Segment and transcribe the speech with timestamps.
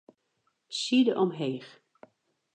[0.83, 1.69] Side omheech.